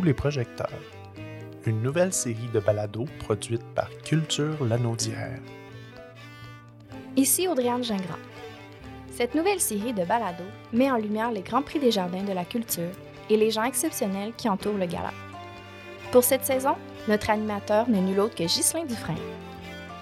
[0.00, 0.80] Les projecteurs,
[1.66, 5.38] une nouvelle série de balados produite par Culture Lanaudière.
[7.14, 8.18] Ici Audriane Gingras.
[9.12, 12.46] Cette nouvelle série de balados met en lumière les grands prix des jardins de la
[12.46, 12.90] culture
[13.28, 15.12] et les gens exceptionnels qui entourent le gala.
[16.10, 16.74] Pour cette saison,
[17.06, 19.16] notre animateur n'est nul autre que Ghislain Dufresne.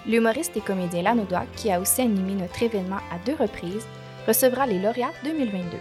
[0.06, 3.88] L'humoriste et comédien Lanaudois, qui a aussi animé notre événement à deux reprises,
[4.26, 5.76] recevra les lauréats 2022.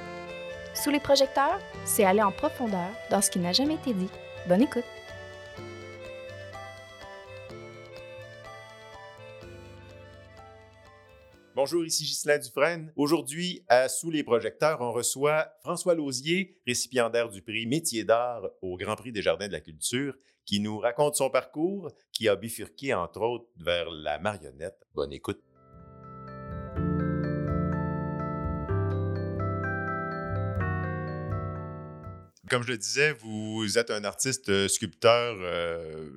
[0.76, 4.10] Sous les projecteurs, c'est aller en profondeur dans ce qui n'a jamais été dit.
[4.48, 4.84] Bonne écoute!
[11.56, 12.94] Bonjour, ici Ghislain Dufresne.
[12.96, 18.78] Aujourd'hui, à Sous les projecteurs, on reçoit François Lausier, récipiendaire du prix Métier d'art au
[18.78, 22.94] Grand Prix des Jardins de la Culture, qui nous raconte son parcours, qui a bifurqué
[22.94, 24.78] entre autres vers la marionnette.
[24.94, 25.42] Bonne écoute.
[32.50, 35.38] Comme je le disais, vous êtes un artiste euh, sculpteur.
[35.42, 36.10] euh,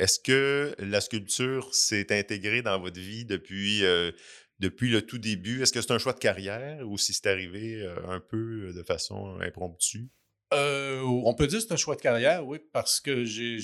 [0.00, 4.10] Est-ce que la sculpture s'est intégrée dans votre vie depuis, euh,
[4.58, 5.62] depuis le tout début?
[5.62, 9.38] Est-ce que c'est un choix de carrière ou si c'est arrivé un peu de façon
[9.40, 10.08] impromptue?
[10.52, 13.58] On peut dire que c'est un choix de carrière, oui, parce que j'ai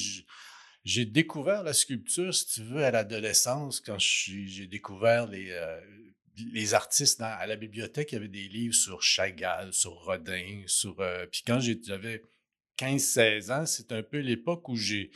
[0.85, 5.53] j'ai découvert la sculpture, si tu veux, à l'adolescence, quand j'ai découvert les,
[6.53, 8.13] les artistes dans- à la bibliothèque.
[8.13, 11.01] Il y avait des livres sur Chagall, sur Rodin, sur.
[11.01, 12.23] euh, puis quand j'avais
[12.79, 15.11] 15-16 ans, c'est un peu l'époque où j'ai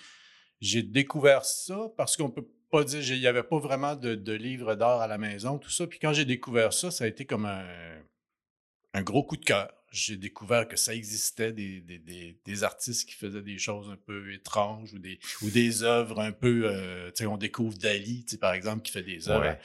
[0.60, 4.32] j'ai découvert ça parce qu'on peut pas dire, il n'y avait pas vraiment de, de
[4.32, 5.86] livres d'art à la maison, tout ça.
[5.86, 7.98] Puis quand j'ai découvert ça, ça a été comme un,
[8.92, 9.72] un gros coup de cœur.
[9.90, 13.96] J'ai découvert que ça existait des, des, des- des artistes qui faisaient des choses un
[13.96, 16.62] peu étranges ou des, ou des œuvres un peu.
[16.66, 19.46] euh, tu sais, on découvre Dali, par exemple, qui fait des œuvres.
[19.46, 19.58] Ouais.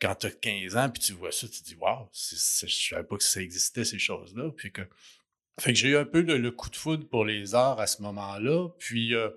[0.00, 3.04] Quand tu as 15 ans, puis tu vois ça, tu te dis, waouh, je savais
[3.04, 4.50] pas que ça existait, ces choses-là.
[4.56, 4.82] Puis que.
[5.60, 7.86] Fait que j'ai eu un peu le, le coup de foudre pour les arts à
[7.86, 8.68] ce moment-là.
[8.78, 9.14] Puis.
[9.14, 9.30] euh,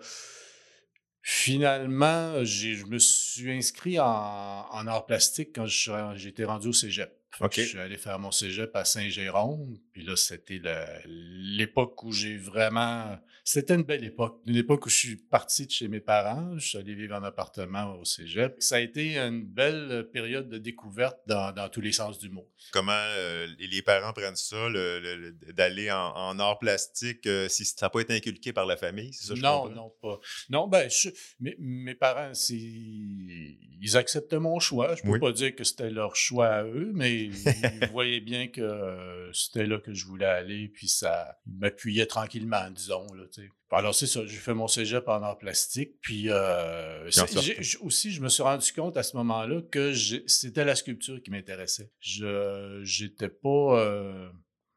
[1.26, 7.18] Finalement, je me suis inscrit en, en arts plastiques quand j'étais rendu au cégep.
[7.32, 7.56] Fait que OK.
[7.56, 9.78] Je suis allé faire mon cégep à Saint-Jérôme.
[9.94, 10.62] Puis là, c'était
[11.06, 13.18] l'époque où j'ai vraiment.
[13.46, 14.40] C'était une belle époque.
[14.46, 16.58] Une époque où je suis parti de chez mes parents.
[16.58, 18.56] Je suis allé vivre en appartement au cégep.
[18.60, 22.50] Ça a été une belle période de découverte dans, dans tous les sens du mot.
[22.72, 27.50] Comment euh, les parents prennent ça, le- le- le- d'aller en, en art plastique, euh,
[27.50, 29.76] si ça n'a pas été inculqué par la famille, c'est ça je non, comprends?
[29.76, 30.20] non, pas.
[30.50, 31.10] Non, ben, je-
[31.42, 34.96] mes, mes parents, c'est- ils acceptaient mon choix.
[34.96, 35.20] Je peux Oui.
[35.20, 37.24] pas dire que c'était leur choix à eux, mais
[37.82, 42.06] ils voyaient bien que euh, c'était là que je voulais aller, puis ça ils m'appuyaient
[42.06, 43.06] tranquillement, disons.
[43.14, 43.26] Là,
[43.72, 47.10] Alors, c'est ça, j'ai fait mon cégep en art plastique, puis euh,
[47.56, 51.22] Puis aussi, je me suis rendu compte à ce moment-là que j'ai- c'était la sculpture
[51.24, 51.92] qui m'intéressait.
[52.00, 53.80] Je j'étais pas...
[53.80, 54.30] euh,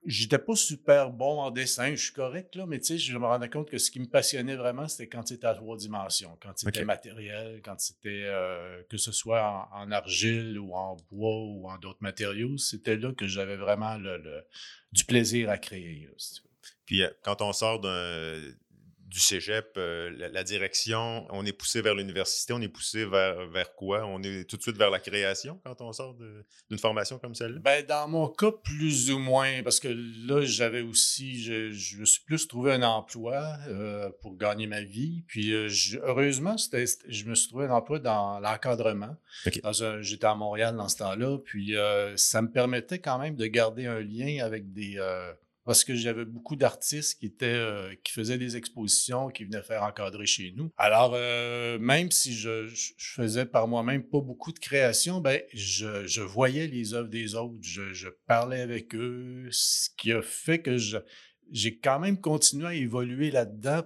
[0.09, 3.27] J'étais pas super bon en dessin, je suis correct, là, mais tu sais, je me
[3.27, 6.53] rendais compte que ce qui me passionnait vraiment, c'était quand c'était à trois dimensions, quand
[6.57, 11.69] c'était matériel, quand c'était, euh, que ce soit en, en argile ou en bois ou
[11.69, 14.45] en d'autres matériaux, c'était là que j'avais vraiment le, le-
[14.93, 16.05] du plaisir à créer.
[16.07, 16.51] là, si tu veux.
[16.87, 18.41] Puis euh, quand on sort d'un-
[19.09, 23.47] du cégep, euh, la, la direction, on est poussé vers l'université, on est poussé vers,
[23.47, 24.05] vers quoi?
[24.05, 26.15] On est tout de suite vers la création quand on sort
[26.69, 27.61] d'une formation comme celle-là?
[27.61, 32.05] Ben, dans mon cas, plus ou moins, parce que là, j'avais aussi, je, je me
[32.05, 35.23] suis plus trouvé un emploi euh, pour gagner ma vie.
[35.29, 39.17] Puis, euh, je- heureusement, je me suis trouvé un emploi dans l'encadrement.
[39.47, 39.61] OK.
[39.63, 41.39] Dans un- j'étais à Montréal dans ce temps-là.
[41.39, 41.75] Puis,
[42.17, 44.99] ça me permettait quand même de garder un lien avec des.
[45.67, 49.83] Parce que j'avais beaucoup d'artistes qui étaient euh, qui faisaient des expositions, qui venaient faire
[49.83, 50.71] encadrer chez nous.
[50.77, 56.23] Alors, euh, même si je, faisais par moi-même pas beaucoup de création, ben, je, je
[56.23, 60.77] voyais les œuvres des autres, je, parlais avec eux, ce qui a fait que
[61.51, 63.83] j'ai quand même continué à évoluer là-dedans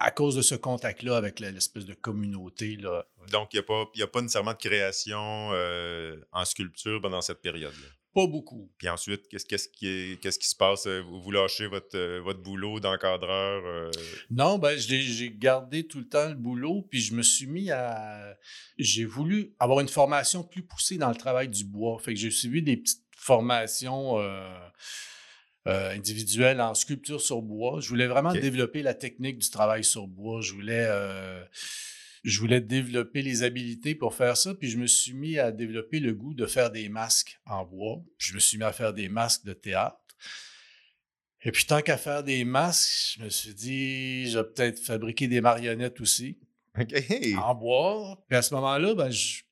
[0.00, 2.76] à cause de ce contact-là avec l'espèce de communauté.
[2.76, 3.06] Là.
[3.30, 7.88] Donc, il n'y a, a pas nécessairement de création euh, en sculpture pendant cette période-là?
[8.12, 8.68] Pas beaucoup.
[8.76, 10.86] Puis ensuite, qu'est-ce, qu'est-ce, qui, qu'est-ce qui se passe?
[10.86, 13.62] Euh, Vous, lâchez votre, euh, votre boulot d'encadreur?
[13.64, 13.90] euh,
[14.30, 18.36] Non, ben, j'ai gardé tout le temps le boulot, puis je me suis mis à.
[18.78, 22.00] J'ai voulu avoir une formation plus poussée dans le travail du bois.
[22.00, 24.42] Fait que j'ai suivi des petites formations euh,
[25.68, 27.78] euh, individuelles en sculpture sur bois.
[27.80, 30.40] Je voulais vraiment développer la technique du travail sur bois.
[30.40, 30.88] Je voulais.
[32.22, 36.00] Je voulais développer les habiletés pour faire ça, puis je me suis mis à développer
[36.00, 38.02] le goût de faire des masques en bois.
[38.18, 39.96] Je me suis mis à faire des masques de théâtre.
[41.42, 45.26] Et puis, tant qu'à faire des masques, je me suis dit, je vais peut-être fabriquer
[45.26, 46.38] des marionnettes aussi,
[47.38, 48.22] en bois.
[48.28, 49.42] Puis à ce moment-là, ben, je-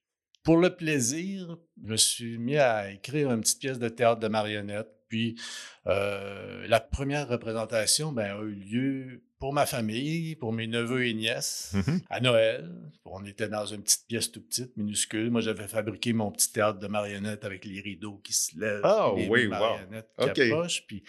[0.42, 4.28] pour le plaisir, je me suis mis à écrire une petite pièce de théâtre de
[4.28, 4.90] marionnettes.
[5.08, 5.40] Puis,
[5.86, 11.14] euh, la première représentation ben, a eu lieu pour ma famille, pour mes neveux et
[11.14, 12.00] nièces, Mhm.
[12.10, 12.70] à Noël.
[13.04, 15.30] On était dans une petite pièce tout petite, minuscule.
[15.30, 19.12] Moi, j'avais fabriqué mon petit théâtre de marionnettes avec les rideaux qui se lèvent, Ah,
[19.16, 19.50] les oui, wow.
[19.50, 20.32] marionnettes OK.
[20.32, 20.84] qui approchent.
[20.86, 21.04] Puis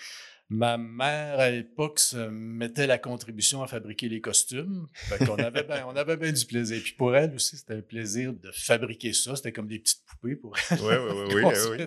[0.51, 4.87] ma mère, à l'époque, se mettait la contribution à fabriquer les costumes.
[4.93, 6.81] Fait qu'on avait ben, on avait bien du plaisir.
[6.81, 9.35] Puis pour elle aussi, c'était un plaisir de fabriquer ça.
[9.35, 10.79] C'était comme des petites poupées pour elle.
[10.89, 11.77] Oui, oui, oui, oui, oui,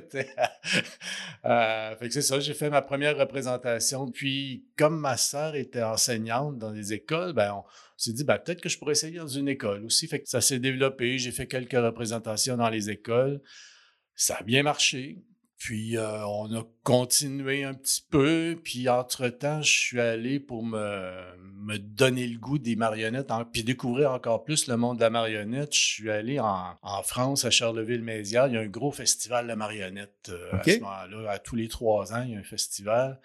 [1.98, 4.08] fait que c'est ça, j'ai fait ma première représentation.
[4.10, 7.64] Puis, comme ma sœur était enseignante dans les écoles, ben, on
[7.96, 10.06] s'est dit, ben, peut-être que je pourrais essayer dans une école aussi.
[10.06, 11.18] Fait que ça s'est développé.
[11.18, 13.40] J'ai fait quelques représentations dans les écoles.
[14.14, 15.24] Ça a bien marché.
[15.64, 18.58] Puis, euh, on a continué un petit peu.
[18.64, 21.12] Puis, entre-temps, je suis allé pour me,
[21.60, 25.10] me donner le goût des marionnettes, en- puis découvrir encore plus le monde de la
[25.10, 25.72] marionnette.
[25.72, 28.48] Je suis allé en, en France, à Charleville-Mézières.
[28.48, 31.30] Il y a un gros festival de marionnettes euh, à ce moment-là.
[31.30, 33.20] À tous les trois ans, il y a un festival.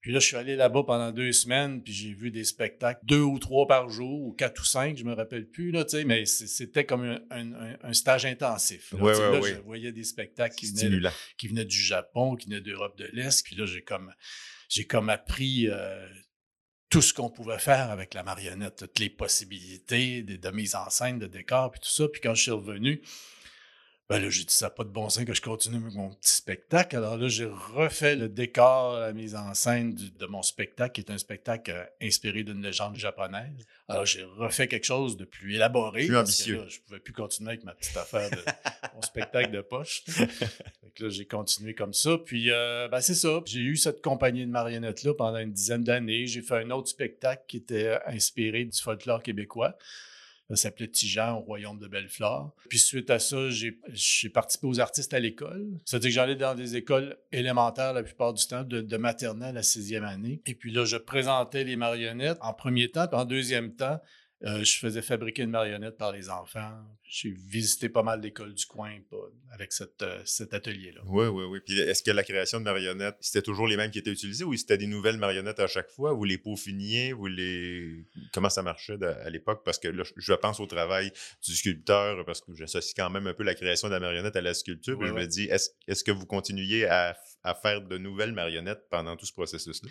[0.00, 3.20] Puis là, je suis allé là-bas pendant deux semaines, puis j'ai vu des spectacles, deux
[3.20, 6.04] ou trois par jour, ou quatre ou cinq, je me rappelle plus, là, tu sais,
[6.04, 8.92] mais c'était comme un, un- un- un stage intensif.
[8.92, 8.98] là.
[9.14, 9.56] Sais, ouais, là.
[9.56, 11.12] Je voyais des spectacles qui venaient, Stimulant.
[11.36, 14.10] qui venaient du Japon, qui venaient d'Europe de l'Est, puis là, j'ai comme,
[14.70, 16.08] j'ai comme appris euh,
[16.88, 20.88] tout ce qu'on pouvait faire avec la marionnette, toutes les possibilités de, de mise en
[20.90, 22.08] scène, de décor, puis tout ça.
[22.08, 23.02] Puis quand je suis revenu,
[24.10, 26.10] ben là, j'ai dit, ça n'a pas de bon sens que je continue avec mon
[26.10, 26.96] petit spectacle.
[26.96, 31.00] Alors là, j'ai refait le décor, la mise en scène du- de mon spectacle, qui
[31.08, 33.66] est un spectacle euh, inspiré d'une légende japonaise.
[33.88, 36.06] Alors, j'ai refait quelque chose de plus élaboré.
[36.06, 36.56] Plus parce que ambitieux.
[36.56, 38.36] là, je ne pouvais plus continuer avec ma petite affaire de
[38.94, 40.02] mon spectacle de poche.
[40.96, 42.18] Que là, j'ai continué comme ça.
[42.18, 43.40] Puis, euh, ben, c'est ça.
[43.46, 46.26] J'ai eu cette compagnie de marionnettes-là pendant une dizaine d'années.
[46.26, 49.76] J'ai fait un autre spectacle qui était inspiré du folklore québécois.
[50.50, 52.54] Ça s'appelait Tijan au royaume de Belleflore.
[52.68, 55.78] Puis suite à ça, j'ai participé aux artistes à l'école.
[55.84, 60.04] C'est-à-dire que j'allais dans des écoles élémentaires la plupart du temps, de maternelle à sixième
[60.04, 60.42] année.
[60.46, 63.06] Et puis là, je présentais les marionnettes en premier temps.
[63.06, 64.00] Puis en deuxième temps,
[64.44, 66.72] euh, je faisais fabriquer une marionnette par les enfants.
[67.04, 69.16] J'ai visité pas mal d'écoles du coin pas-
[69.52, 71.00] avec cette, euh, cet atelier-là.
[71.06, 71.58] Oui, oui, oui.
[71.64, 74.56] Puis est-ce que la création de marionnettes, c'était toujours les mêmes qui étaient utilisées ou
[74.56, 76.12] c'était des nouvelles marionnettes à chaque fois?
[76.12, 77.12] Vous les peaufiniez?
[77.12, 78.04] Vous les...
[78.32, 79.62] Comment ça marchait à l'époque?
[79.64, 81.12] Parce que là, je- pense au travail
[81.44, 84.40] du sculpteur, parce que j'associe quand même un peu la création de la marionnette à
[84.40, 84.98] la sculpture.
[84.98, 88.32] puis Ouais, je me dis, est-ce est-ce que vous continuiez à, à faire de nouvelles
[88.32, 89.90] marionnettes pendant tout ce processus-là?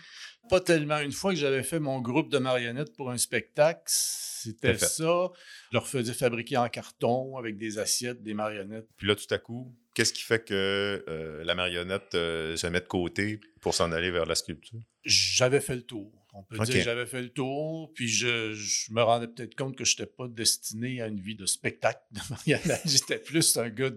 [0.49, 0.99] Pas tellement.
[0.99, 5.31] Une fois que j'avais fait mon groupe de marionnettes pour un spectacle, c'était ça.
[5.71, 8.87] Je leur faisais fabriquer en carton avec des assiettes, des marionnettes.
[8.97, 12.79] Puis là, tout à coup, qu'est-ce qui fait que euh, la marionnette euh, se met
[12.79, 14.79] de côté pour s'en aller vers la sculpture?
[15.03, 16.11] J'avais fait le tour.
[16.33, 19.75] On peut dire que j'avais fait le tour, puis je, je me rendais peut-être compte
[19.75, 22.81] que je n'étais pas destiné à une vie de spectacle de marionnette.
[22.85, 23.89] J'étais plus un gars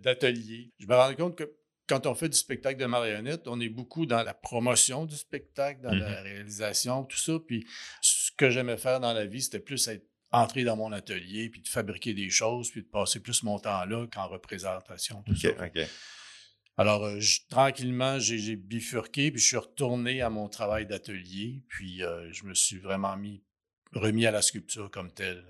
[0.00, 0.72] d'atelier.
[0.78, 1.50] Je me rendais compte que
[1.90, 5.80] quand on fait du spectacle de marionnette, on est beaucoup dans la promotion du spectacle,
[5.82, 7.32] dans la réalisation, tout ça.
[7.46, 7.66] Puis
[8.00, 11.60] ce que j'aimais faire dans la vie, c'était plus être entré dans mon atelier, puis
[11.60, 15.38] de fabriquer des choses, puis de passer plus mon temps là qu'en représentation, tout OK,
[15.38, 15.48] ça.
[15.66, 15.80] OK.
[16.76, 21.64] Alors, euh, je- tranquillement, j'ai j'ai bifurqué, puis je suis retourné à mon travail d'atelier,
[21.68, 23.42] puis euh, je me suis vraiment mis,
[23.92, 25.44] remis à la sculpture comme telle.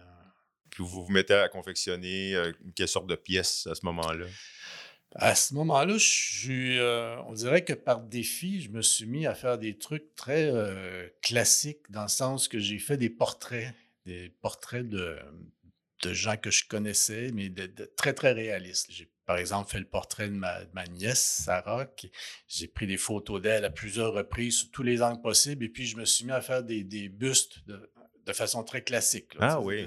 [0.70, 4.26] Puis vous vous mettez à confectionner euh, quelle sorte de pièces à ce moment-là?
[5.16, 5.96] À ce moment-là,
[6.48, 10.44] euh, on dirait que par défi, je me suis mis à faire des trucs très
[10.52, 13.74] euh, classiques, dans le sens que j'ai fait des portraits,
[14.06, 15.18] des portraits de,
[16.04, 18.86] de gens que je connaissais, mais de, très, très réalistes.
[18.90, 21.86] J'ai, par exemple, fait le portrait de ma, de ma nièce, Sarah.
[21.86, 22.12] qui-
[22.46, 25.86] j'ai pris des photos d'elle à plusieurs reprises, sous tous les angles possibles, et puis
[25.86, 27.90] je me suis mis à faire des, des bustes de,
[28.26, 29.34] de façon très classique.
[29.34, 29.54] là.
[29.54, 29.86] Ah oui.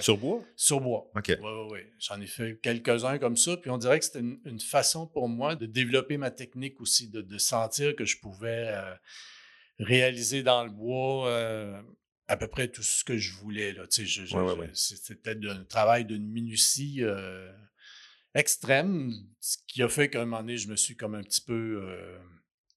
[0.00, 0.42] Sur bois?
[0.56, 1.10] sur bois.
[1.16, 1.26] OK.
[1.28, 1.80] Oui, oui, oui.
[1.98, 3.56] J'en ai fait quelques-uns comme ça.
[3.56, 7.08] Puis on dirait que c'était une, une façon pour moi de développer ma technique aussi,
[7.10, 8.94] de, de sentir que je pouvais euh,
[9.78, 11.80] réaliser dans le bois euh,
[12.28, 13.72] à peu près tout ce que je voulais.
[13.72, 13.86] Là.
[13.86, 14.70] Tu sais, je- je- Ouais, ouais, je- ouais.
[14.74, 17.50] C'était un travail d'une minutie euh,
[18.34, 21.40] extrême, ce qui a fait qu'à un moment donné, je me suis comme un petit
[21.42, 21.80] peu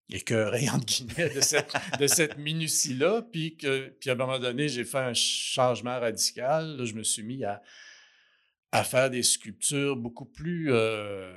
[0.09, 3.21] écœuré, entre guillemets, de cette, de cette minutie-là.
[3.31, 6.77] Puis, que, puis à un moment donné, j'ai fait un changement radical.
[6.77, 7.61] Là, je me suis mis à,
[8.71, 11.33] à faire des sculptures beaucoup plus euh,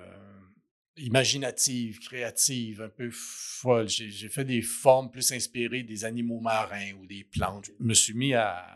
[0.96, 3.88] imaginatives, créatives, un peu folles.
[3.88, 7.70] J'ai fait des formes plus inspirées des animaux marins ou des plantes.
[7.78, 8.66] Je me suis mis à,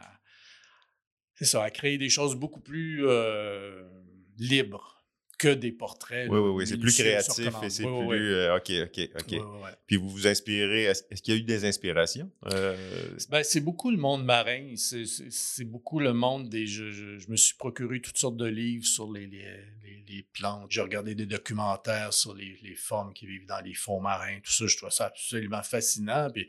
[1.41, 3.83] ça, à créer des choses beaucoup plus euh,
[4.39, 4.94] libres
[5.37, 6.29] que des portraits.
[6.29, 6.67] Oui, là, oui, oui.
[6.67, 8.07] C'est plus créatif et c'est Oui, plus.
[8.09, 8.17] oui.
[8.19, 9.41] euh, OK, OK, OK.
[9.87, 10.85] Puis vous vous inspirez.
[10.85, 12.31] Est-ce qu'il y a eu des inspirations?
[12.47, 12.77] Euh,
[13.31, 14.75] Ben, c'est beaucoup le monde marin.
[14.77, 16.67] C'est- beaucoup le monde des.
[16.67, 19.45] Je, je- je me suis procuré toutes sortes de livres sur les, les,
[19.85, 20.67] les- les plantes.
[20.71, 24.39] J'ai regardé des documentaires sur les, les formes qui vivent dans les fonds marins.
[24.43, 26.29] Tout ça, je trouve ça absolument fascinant.
[26.33, 26.49] Puis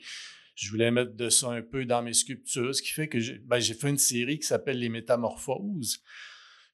[0.55, 3.39] je voulais mettre de ça un peu dans mes sculptures, ce qui fait que j'ai
[3.39, 6.01] ben, fait une série qui s'appelle Les Métamorphoses.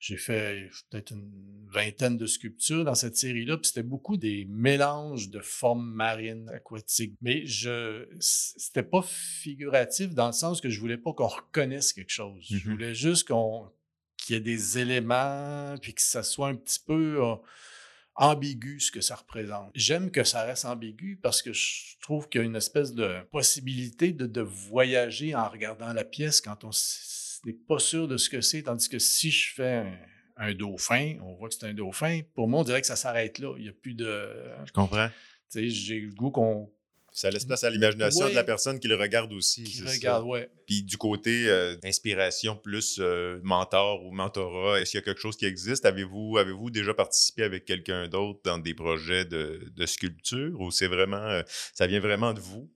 [0.01, 1.31] J'ai fait peut-être une
[1.69, 7.13] vingtaine de sculptures dans cette série-là, puis c'était beaucoup des mélanges de formes marines, aquatiques.
[7.21, 12.09] Mais je, c'était pas figuratif dans le sens que je voulais pas qu'on reconnaisse quelque
[12.09, 12.43] chose.
[12.49, 12.71] Je Mm-hmm.
[12.71, 13.69] voulais juste qu'on,
[14.17, 17.35] qu'il y ait des éléments, puis que ça soit un petit peu euh,
[18.15, 19.69] ambigu ce que ça représente.
[19.75, 23.21] J'aime que ça reste ambigu parce que je trouve qu'il y a une espèce de
[23.31, 26.71] possibilité de, de voyager en regardant la pièce quand on
[27.45, 29.97] n'est pas sûr de ce que c'est, tandis que si je fais un,
[30.37, 33.39] un dauphin, on voit que c'est un dauphin, pour moi, on dirait que ça s'arrête
[33.39, 33.53] là.
[33.57, 34.27] Il n'y a plus de...
[34.65, 35.07] Je comprends.
[35.51, 36.71] Tu sais, j'ai le goût qu'on
[37.11, 39.63] Ça laisse place à l'imagination de la personne qui le regarde aussi.
[39.63, 40.49] qui regarde, ouais.
[40.65, 45.19] Puis du côté euh, inspiration plus euh, mentor ou mentorat, est-ce qu'il y a quelque
[45.19, 45.85] chose qui existe?
[45.85, 50.87] Avez-vous avez déjà participé avec quelqu'un d'autre dans des projets de, de sculpture ou c'est
[50.87, 51.43] vraiment euh,
[51.73, 52.71] ça vient vraiment de vous?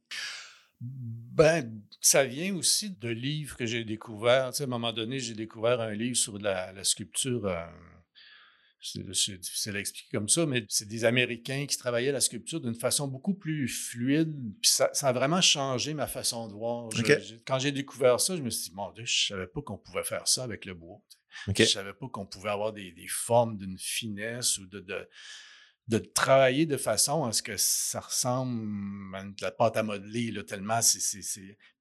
[0.81, 1.71] Ben,
[2.07, 4.51] ça vient aussi de livres que j'ai découverts.
[4.51, 7.45] Tu sais, à un moment donné, j'ai découvert un livre sur la, la sculpture.
[7.47, 7.65] euh,
[8.79, 12.75] c'est difficile à expliquer comme ça, mais c'est des Américains qui travaillaient la sculpture d'une
[12.75, 14.31] façon beaucoup plus fluide.
[14.61, 16.91] Puis ça, ça a vraiment changé ma façon de voir.
[16.91, 19.77] Je- quand j'ai découvert ça, je me suis dit, mon Dieu, je savais pas qu'on
[19.79, 21.01] pouvait faire ça avec le bois.
[21.65, 25.09] Je savais pas qu'on pouvait avoir des, des formes d'une finesse ou de, de,
[25.87, 30.43] de travailler de façon à ce que ça ressemble à la pâte à modeler, là,
[30.43, 31.21] tellement c'est,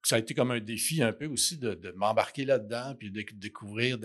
[0.02, 3.98] Ça a été comme un défi un peu aussi de, m'embarquer là-dedans, puis de découvrir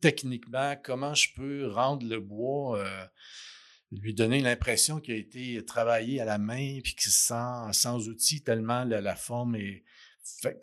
[0.00, 3.06] techniquement comment je peux rendre le bois, euh,
[3.92, 8.42] lui donner l'impression qu'il a été travaillé à la main, puis que sans, sans outils,
[8.42, 9.84] tellement la, forme est,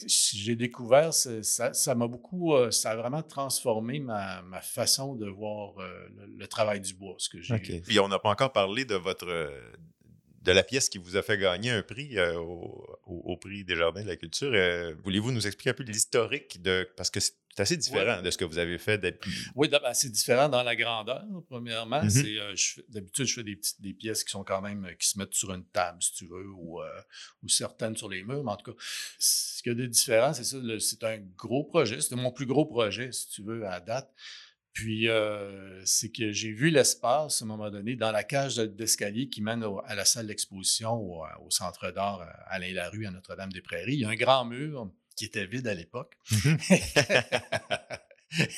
[0.08, 5.80] j'ai découvert, ça m'a beaucoup, euh, ça a vraiment transformé ma, ma façon de voir
[5.80, 7.82] euh, le, le travail du bois, ce que j'ai.
[7.82, 9.50] Puis on n'a pas encore parlé de votre euh,
[10.42, 14.02] de la pièce qui vous a fait gagner un prix euh, au, prix des Jardins
[14.02, 14.52] de la Culture.
[14.54, 16.90] Euh, Voulez-vous nous expliquer un peu l'historique de.
[16.96, 19.32] Parce que c'est assez différent de ce que vous avez fait depuis.
[19.56, 22.02] Oui, d'abord, c'est différent dans la grandeur, premièrement.
[22.04, 22.10] Mhm.
[22.10, 22.56] C'est, euh,
[22.90, 25.54] d'habitude, je fais des, petites, des pièces qui sont quand même, qui se mettent sur
[25.54, 26.80] une table, si tu veux, ou,
[27.44, 28.44] ou certaines sur les murs.
[28.44, 28.78] Mais en tout cas,
[29.20, 32.02] ce qu'il y a de différent, c'est ça, c'est un gros projet.
[32.02, 34.12] C'était mon plus gros projet, si tu veux, à date.
[34.74, 38.66] Puis, euh, c'est que j'ai vu l'espace, à un moment donné, dans la cage de-
[38.66, 43.06] d'escalier qui mène au- à la salle d'exposition au, au Centre d'art euh, Alain Larue
[43.06, 43.94] à Notre-Dame-des-Prairies.
[43.96, 46.16] Il y a un grand mur qui était vide à l'époque.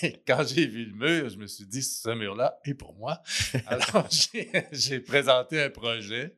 [0.03, 3.21] Et Quand j'ai vu le mur, je me suis dit, ce mur-là est pour moi.
[3.65, 6.37] Alors, j'ai- j'ai présenté un projet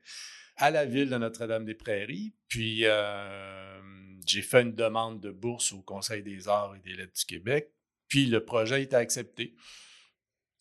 [0.56, 2.34] à la ville de Notre-Dame-des-Prairies.
[2.48, 3.82] Puis, euh,
[4.26, 7.72] j'ai fait une demande de bourse au Conseil des arts et des lettres du Québec.
[8.08, 9.56] Puis, le projet été accepté.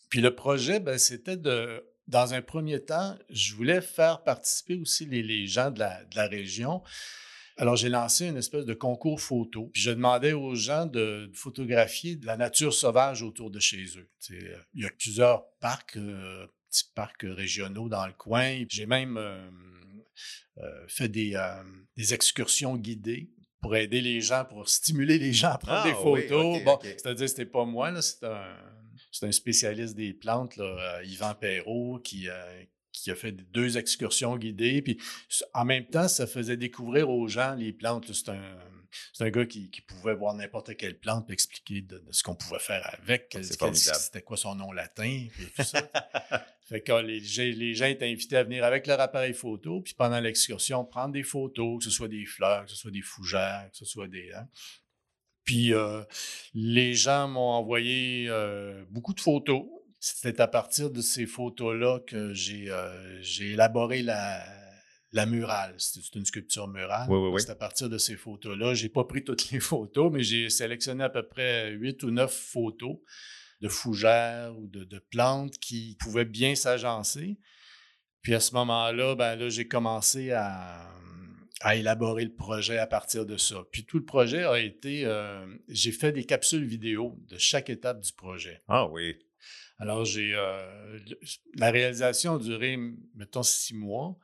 [0.09, 5.07] Puis, le projet, ben, c'était de, dans un premier temps, je voulais faire participer aussi
[5.07, 6.83] les, gens de la, de la région.
[7.57, 9.71] Alors, j'ai lancé une espèce de concours photo.
[9.73, 14.09] Puis, je demandais aux gens de, photographier de la nature sauvage autour de chez eux.
[14.75, 18.65] Il y a plusieurs parcs, euh, petits parcs régionaux dans le coin.
[18.69, 19.49] J'ai même euh,
[20.59, 21.41] euh, fait des,
[21.97, 23.31] des excursions guidées
[23.65, 26.57] pour aider les gens, pour stimuler les gens à prendre Ah, des photos.
[26.59, 28.57] oui, bon, c'est-à-dire, c'était pas moi, là, c'est un,
[29.11, 30.65] c'est un spécialiste des plantes, là,
[30.99, 32.35] euh, Yvan Perrault, qui, euh,
[32.93, 34.83] qui a fait deux excursions guidées.
[34.83, 34.99] Puis
[35.55, 38.07] en même temps, ça faisait découvrir aux gens les plantes.
[38.07, 38.13] là.
[38.15, 38.59] C'est un,
[39.13, 42.23] c'est un gars qui, qui pouvait voir n'importe quelle plante et expliquer de, de ce
[42.23, 43.97] qu'on pouvait faire avec, quel- C'est quel- formidable.
[43.99, 45.91] c'était quoi son nom latin, puis tout ça.
[46.69, 49.95] fait que les, gens- les gens étaient invités à venir avec leur appareil photo, puis
[49.95, 53.69] pendant l'excursion, prendre des photos, que ce soit des fleurs, que ce soit des fougères,
[53.71, 54.31] que ce soit des...
[54.33, 54.49] hein.
[55.45, 56.03] Puis euh,
[56.55, 59.65] les gens m'ont envoyé euh, beaucoup de photos.
[60.01, 64.43] C'était à partir de ces photos-là que j'ai euh, j'ai élaboré la,
[65.15, 65.75] la murale.
[65.79, 67.07] C'est une sculpture murale.
[67.09, 67.41] Oui, oui, oui.
[67.41, 68.75] C'est à partir de ces photos-là.
[68.75, 72.35] J'ai pas pris toutes les photos, mais j'ai sélectionné à peu près huit ou neuf
[72.35, 72.99] photos
[73.61, 77.39] de fougères ou de, de plantes qui pouvaient bien s'agencer.
[78.23, 80.91] Puis à ce moment-là, ben là, j'ai commencé à,
[81.61, 83.65] à élaborer le projet à partir de ça.
[83.71, 88.01] Puis tout le projet a été, euh, j'ai fait des capsules vidéo de chaque étape
[88.01, 88.63] du projet.
[88.69, 89.17] Ah oui.
[89.79, 90.99] Alors j'ai, euh,
[91.57, 92.77] la réalisation a duré,
[93.15, 94.19] mettons, six mois.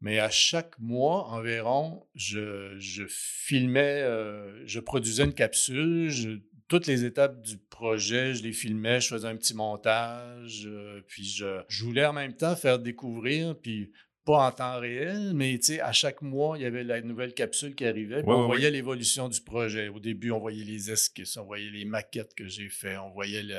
[0.00, 6.08] Mais à chaque mois environ, je, je filmais, euh, je produisais une capsule.
[6.10, 6.38] je-
[6.68, 10.64] toutes les étapes du projet, je les filmais, je faisais un petit montage.
[10.66, 13.90] euh, puis je, je voulais en même temps faire découvrir, puis
[14.26, 17.32] pas en temps réel, mais tu sais, à chaque mois, il y avait la nouvelle
[17.32, 18.20] capsule qui arrivait.
[18.22, 19.88] puis on ouais, voyait l'évolution du projet.
[19.88, 23.42] Au début, on voyait les esquisses, on voyait les maquettes que j'ai fait, on voyait
[23.42, 23.56] le,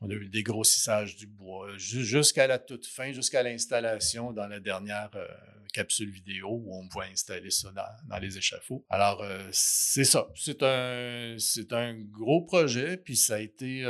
[0.00, 4.46] on a eu le dégrossissage du bois, ju- jusqu'à la toute fin, jusqu'à l'installation dans
[4.46, 5.26] la dernière euh,
[5.72, 8.84] capsule vidéo où on voit installer ça dans, les échafauds.
[8.90, 10.28] Alors, c'est ça.
[10.34, 13.84] C'est un, c'est un gros projet, puis ça a été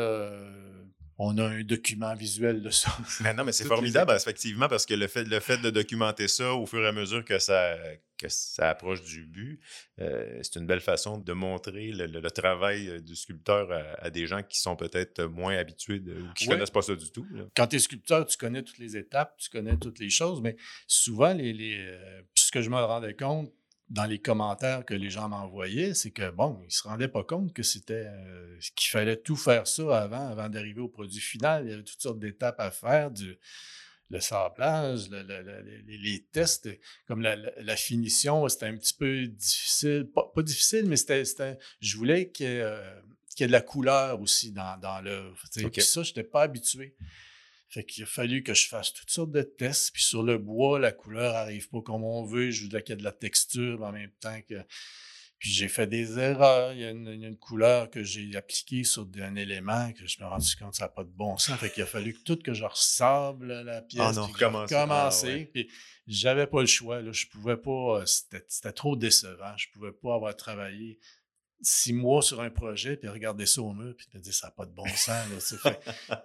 [1.20, 2.96] on a un document visuel de ça.
[3.20, 6.54] Mais non, mais c'est formidable, effectivement, parce que le fait, le fait de documenter ça
[6.54, 7.76] au fur et à mesure que ça,
[8.16, 9.60] que ça approche du but,
[10.00, 14.42] euh, c'est une belle façon de montrer le, travail euh, du sculpteur à, des gens
[14.44, 17.26] qui sont peut-être moins habitués ou qui ne connaissent pas ça du tout.
[17.56, 20.56] Quand tu es sculpteur, tu connais toutes les étapes, tu connais toutes les choses, mais
[20.86, 23.52] souvent, les, les euh, ce que je me rendais compte,
[23.90, 27.52] dans les commentaires que les gens m'envoyaient, c'est que bon, ils se rendaient pas compte
[27.52, 31.64] que c'était euh, qu'il fallait tout faire ça avant, avant d'arriver au produit final.
[31.64, 33.38] Il y avait toutes sortes d'étapes à faire, du
[34.10, 36.68] le sablage, les, tests,
[37.06, 40.08] comme la, finition, c'était un petit peu difficile.
[40.14, 45.02] Pas, difficile, mais c'était, je voulais qu'il y, ait, de la couleur aussi dans, dans
[45.02, 45.38] l'œuvre.
[45.52, 46.96] Puis ça, je n'étais pas habitué.
[47.68, 49.92] Fait qu'il a fallu que je fasse toutes sortes de tests.
[49.92, 52.50] Puis sur le bois, la couleur arrive pas comme on veut.
[52.50, 54.54] Je voudrais qu'il y ait de la texture en même temps que.
[55.38, 56.72] Puis j'ai fait des erreurs.
[56.72, 60.24] Il y a une, couleur que j'ai appliquée sur un élément que je me suis
[60.24, 61.56] rendu compte que ça n'a pas de bon sens.
[61.60, 64.02] Fait qu'il a fallu que tout que je ressable la pièce.
[64.02, 65.44] Ah non, recommencer.
[65.46, 65.70] Ah puis
[66.08, 67.02] j'avais pas le choix.
[67.02, 67.12] Là.
[67.12, 68.00] Je pouvais pas.
[68.00, 69.56] Euh, c'était trop décevant.
[69.56, 70.98] Je pouvais pas avoir travaillé
[71.60, 74.50] six mois sur un projet, puis regarder ça au mur, puis te dire ça n'a
[74.52, 75.54] pas de bon sens.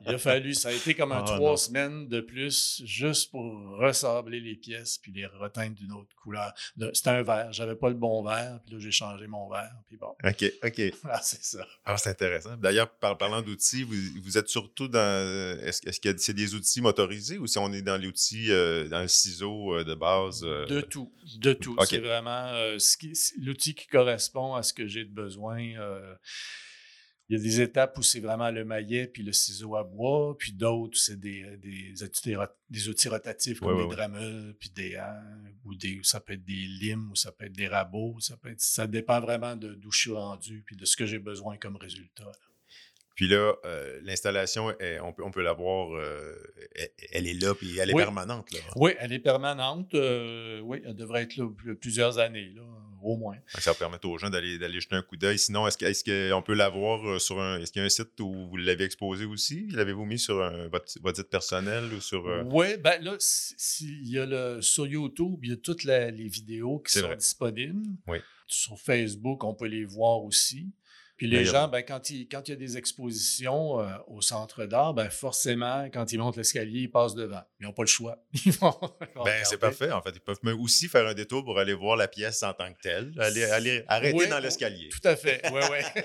[0.05, 3.43] il a fallu, ça a été comme un ah, trois semaines de plus juste pour
[3.77, 6.53] ressabler les pièces, puis les reteindre d'une autre couleur.
[6.93, 9.97] C'était un verre, j'avais pas le bon verre, puis là j'ai changé mon verre, puis
[9.97, 10.13] bon.
[10.23, 10.81] OK, OK.
[11.15, 11.67] Ah, c'est ça.
[11.85, 12.57] Ah, c'est intéressant.
[12.57, 15.59] D'ailleurs, par, parlant d'outils, vous, vous, êtes surtout dans.
[15.61, 19.01] Est-ce qu'il y a des outils motorisés ou si on est dans l'outil, euh, dans
[19.01, 20.43] le ciseau euh, de base?
[20.43, 20.65] Euh?
[20.65, 21.11] De tout.
[21.37, 21.75] De tout.
[21.85, 22.51] C'est vraiment
[23.37, 25.61] l'outil qui correspond à ce que j'ai de besoin besoin.
[25.79, 26.15] Euh,
[27.29, 30.35] il y a des étapes où c'est vraiment le maillet puis le ciseau à bois,
[30.37, 32.35] puis d'autres, c'est des, euh, des, outils,
[32.69, 34.53] des outils rotatifs comme des ouais.
[34.59, 34.99] puis des
[35.63, 38.49] ou des, ça peut être des limes, ou ça peut être des rabots, ça peut
[38.49, 41.57] être, ça dépend vraiment de d'où je suis rendu, puis de ce que j'ai besoin
[41.57, 42.31] comme résultat.
[43.15, 45.89] Puis là, euh, l'installation, on peut, on peut la voir,
[47.12, 48.51] elle, est là, puis elle est permanente.
[48.51, 48.59] Là.
[48.75, 49.93] Oui, elle est permanente.
[49.93, 51.47] oui, elle devrait être là
[51.79, 52.49] plusieurs années.
[52.49, 52.63] Là
[53.03, 53.37] au moins.
[53.59, 55.37] Ça va permettre aux gens d'aller, jeter un coup d'œil.
[55.37, 57.59] Sinon, est-ce, qu'on peut l'avoir euh, sur un.
[57.59, 59.67] Est-ce qu'il y a un site où vous l'avez exposé aussi?
[59.71, 60.35] L'avez-vous mis sur
[60.71, 62.27] votre, site personnel ou sur.
[62.27, 62.43] Euh?
[62.45, 63.17] Oui, ben là,
[63.81, 67.87] il y a le, sur YouTube, il y a toutes les vidéos qui sont disponibles.
[68.07, 68.19] Oui.
[68.47, 70.73] Sur Facebook, on peut les voir aussi.
[71.15, 74.65] Puis les gens, ben, quand, il, quand il y a des expositions euh, au centre
[74.65, 77.41] d'art, ben, forcément, quand ils montent l'escalier, ils passent devant.
[77.60, 78.23] Ils n'ont pas le choix.
[79.23, 79.91] ben, c'est parfait.
[79.91, 82.73] En fait, ils peuvent aussi faire un détour pour aller voir la pièce en tant
[82.73, 83.13] que telle.
[83.19, 84.89] Aller, arrêter dans l'escalier.
[84.89, 85.41] Tout à fait.
[85.52, 86.02] Oui, oui.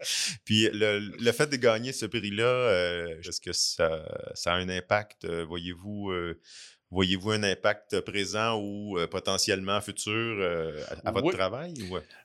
[0.44, 4.02] Puis le, fait de gagner ce prix-là, euh, est-ce que ça,
[4.34, 5.44] ça, a un impact, euh,
[6.92, 7.30] voyez-vous?
[7.32, 11.74] Un impact présent ou euh, potentiellement futur euh, à, votre travail?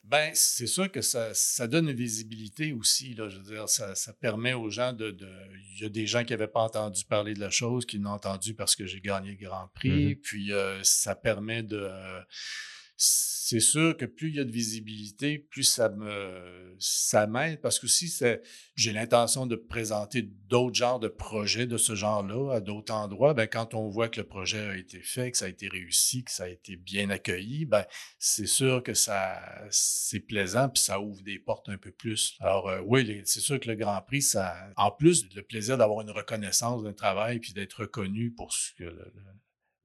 [0.04, 3.14] Ben, c'est sûr que ça, donne une visibilité aussi.
[3.16, 5.18] Là, je veux dire, ça, permet aux gens de.
[5.76, 8.12] Il y a des gens qui n'avaient pas entendu parler de la chose, qui l'ont
[8.12, 10.14] entendu parce que j'ai gagné le Grand Prix.
[10.14, 10.22] Mm-hmm.
[10.22, 11.90] Puis euh, ça permet de
[13.50, 17.80] c'est sûr que plus il y a de visibilité, plus ça me ça m'aide parce
[17.80, 18.14] que si
[18.76, 23.48] j'ai l'intention de présenter d'autres genres de projets de ce genre-là à d'autres endroits, ben
[23.48, 26.32] quand on voit que le projet a été fait, que ça a été réussi, que
[26.32, 27.86] ça a été bien accueilli, ben
[28.20, 29.40] c'est sûr que ça
[29.72, 32.36] c'est plaisant puis ça ouvre des portes un peu plus.
[32.42, 34.26] Alors euh, oui, c'est sûr que le Grand Prix,
[34.76, 38.84] en plus le plaisir d'avoir une reconnaissance d'un travail puis d'être reconnu pour ce que
[38.84, 39.14] le,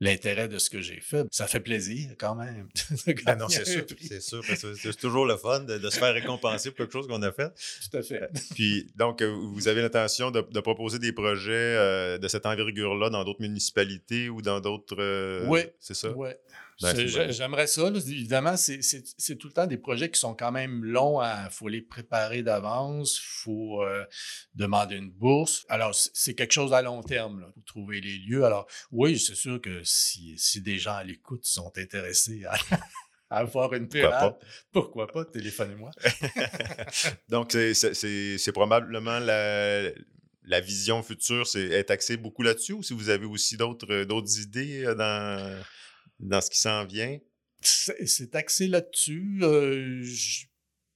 [0.02, 1.26] l'intérêt de ce que j'ai fait.
[1.30, 2.68] Ça fait plaisir quand même.
[3.26, 4.42] ah non, c'est sûr, c'est sûr.
[4.44, 7.52] C'est toujours le fun de, se faire récompenser pour quelque chose qu'on a fait.
[7.90, 8.22] Tout à fait.
[8.22, 13.10] Euh, puis, donc, euh, vous avez l'intention de, proposer des projets euh, de cette envergure-là
[13.10, 15.46] dans d'autres municipalités ou dans d'autres...
[15.46, 15.60] oui.
[15.78, 16.10] C'est ça?
[16.10, 16.30] Oui.
[16.80, 16.96] Ben,
[17.30, 17.88] j'aimerais ça.
[17.88, 21.22] Évidemment, c'est tout le temps des projets qui sont quand même longs.
[21.22, 23.18] Il faut les préparer d'avance.
[23.18, 24.04] Il faut euh,
[24.54, 25.64] demander une bourse.
[25.68, 28.44] Alors, c'est quelque chose à long terme pour trouver les lieux.
[28.44, 32.56] Alors, oui, c'est sûr que si, des gens à l'écoute sont intéressés à,
[33.30, 34.40] avoir une pirate,
[34.72, 35.90] pourquoi pas, téléphonez-moi.
[37.28, 39.90] Donc, c'est probablement la,
[40.44, 44.84] la vision future, c'est être axé beaucoup là-dessus ou si vous avez aussi d'autres idées
[44.84, 45.62] euh, dans
[46.22, 47.18] dans ce qui s'en vient?
[47.60, 49.38] C'est axé là-dessus.
[49.42, 50.04] Euh,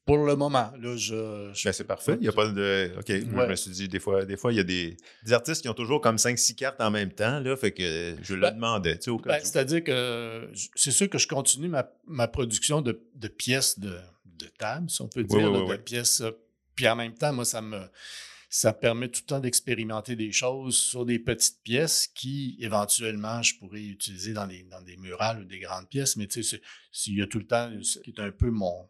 [0.04, 1.52] pour le moment, là, je.
[1.64, 2.14] Ben, c'est parfait.
[2.14, 2.92] Il n'y a pas de.
[2.98, 3.08] OK.
[3.08, 4.96] je me suis dit, des fois, des fois il y a des,
[5.32, 7.40] artistes qui ont toujours comme 5-6 cartes en même temps.
[7.40, 8.98] Là, fait que je le ben, demandais.
[9.24, 12.92] Ben, c'est-à-dire que c'est sûr que je continue ma, production de,
[13.28, 13.98] pièces de,
[14.58, 16.22] table, si on peut dire, de pièces.
[16.76, 17.80] Puis en même temps, moi, ça me
[18.56, 23.58] ça permet tout le temps d'expérimenter des choses sur des petites pièces qui, éventuellement, je
[23.58, 26.16] pourrais utiliser dans, les, dans des murales ou des grandes pièces.
[26.16, 28.88] Mais tu sais, s'il y a tout le temps, ce qui est un peu mon,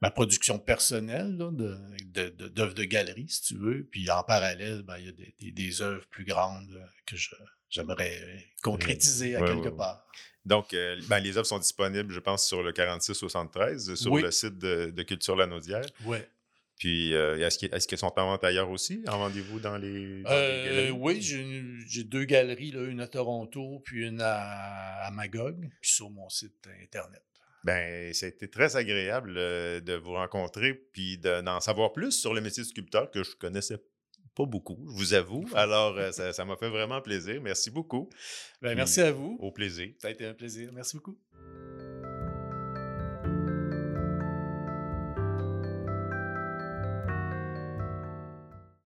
[0.00, 3.88] ma production personnelle d'œuvres de, de, de, galerie, si tu veux.
[3.90, 7.16] Puis en parallèle, ben, il y a des, des, des œuvres plus grandes que
[7.70, 10.06] j'aimerais concrétiser à quelque part.
[10.44, 14.58] Donc, euh, ben, les œuvres sont disponibles, je pense, sur le 4673, sur le site
[14.58, 15.86] de, Culture Lanaudière.
[16.82, 19.04] Puis, euh, est-ce qu'elles sont en vente ailleurs aussi?
[19.06, 20.90] En vendez-vous dans les, euh?
[20.90, 26.28] Oui, j'ai deux galeries, là, une à Toronto, puis une à, Magog, puis sur mon
[26.28, 27.22] site Internet.
[27.62, 32.40] Ben, ça a été très agréable de vous rencontrer, puis d'en savoir plus sur le
[32.40, 33.78] métier de sculpteur que je connaissais
[34.34, 35.48] pas beaucoup, je vous avoue.
[35.54, 37.40] Alors, ça m'a fait vraiment plaisir.
[37.40, 38.10] Merci beaucoup.
[38.60, 39.36] Ben, merci à vous.
[39.38, 39.92] Au plaisir.
[40.00, 40.72] Ça a été un plaisir.
[40.72, 41.16] Merci beaucoup.